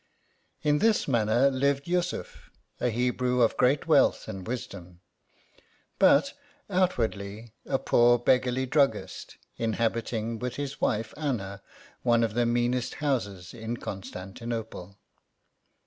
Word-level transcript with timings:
In 0.63 0.79
this 0.79 1.07
manner 1.07 1.51
lived 1.51 1.87
Yussuf, 1.87 2.49
a 2.79 2.89
Hebrew 2.89 3.43
of 3.43 3.55
great 3.55 3.85
wealth 3.85 4.27
and 4.27 4.47
wisdom, 4.47 4.99
but, 5.99 6.33
outwardly, 6.71 7.53
a 7.67 7.77
poor 7.77 8.17
beggarly 8.17 8.65
druggist, 8.65 9.37
inhabiting, 9.57 10.39
with 10.39 10.55
his 10.55 10.81
wife, 10.81 11.13
Annn, 11.17 11.59
one 12.01 12.23
of 12.23 12.33
the 12.33 12.47
meanest 12.47 12.95
houses 12.95 13.53
in 13.53 13.77
Constantinople. 13.77 14.97